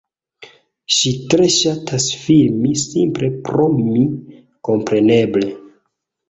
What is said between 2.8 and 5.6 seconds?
simple pro mi, kompreneble